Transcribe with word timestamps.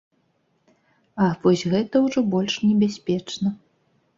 А 1.25 1.27
вось 1.43 1.65
гэта 1.73 1.95
ўжо 2.07 2.19
больш 2.33 2.59
небяспечна. 2.67 3.47